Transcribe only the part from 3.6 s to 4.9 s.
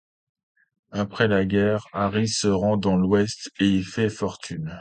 y fait fortune.